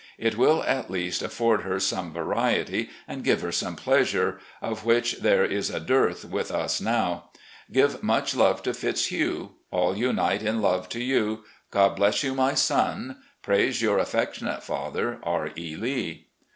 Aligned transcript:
It 0.17 0.35
will, 0.35 0.63
at 0.63 0.89
least, 0.89 1.21
afford 1.21 1.61
her 1.61 1.79
some 1.79 2.11
variety, 2.11 2.89
and 3.07 3.23
give 3.23 3.41
her 3.41 3.51
some 3.51 3.75
pleasure, 3.75 4.39
of 4.59 4.83
which 4.83 5.17
there 5.17 5.45
is 5.45 5.69
a 5.69 5.79
dearth 5.79 6.25
with 6.25 6.49
us 6.51 6.81
now. 6.81 7.25
Give 7.71 8.01
much 8.01 8.33
love 8.33 8.63
to 8.63 8.73
Fitzhugh. 8.73 9.49
All 9.69 9.95
unite 9.95 10.41
in 10.41 10.59
love 10.59 10.89
to 10.89 11.03
you. 11.03 11.43
God 11.69 11.97
bless 11.97 12.23
you, 12.23 12.33
my 12.33 12.55
son, 12.55 13.17
prays 13.43 13.83
"Your 13.83 13.99
affectionate 13.99 14.63
father, 14.63 15.19
"R. 15.21 15.51
E. 15.55 15.75
Lbk." 15.77 16.25